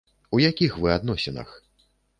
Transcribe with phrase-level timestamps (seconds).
[0.37, 1.57] У якіх вы адносінах?